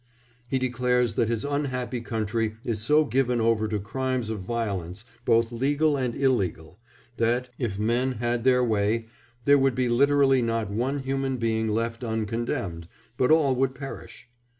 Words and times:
He 0.47 0.57
declares 0.57 1.13
that 1.13 1.29
his 1.29 1.45
unhappy 1.45 2.01
country 2.01 2.55
is 2.65 2.79
so 2.81 3.05
given 3.05 3.39
over 3.39 3.67
to 3.67 3.79
crimes 3.79 4.31
of 4.31 4.39
violence, 4.39 5.05
both 5.25 5.51
legal 5.51 5.95
and 5.95 6.15
illegal, 6.15 6.79
that, 7.17 7.51
if 7.59 7.77
men 7.77 8.13
had 8.13 8.43
their 8.43 8.63
way, 8.63 9.05
there 9.45 9.59
would 9.59 9.75
be 9.75 9.89
literally 9.89 10.41
not 10.41 10.71
one 10.71 11.03
human 11.03 11.37
being 11.37 11.67
left 11.67 12.03
uncondemned, 12.03 12.87
but 13.15 13.29
all 13.29 13.53
would 13.57 13.75
perish. 13.75 14.27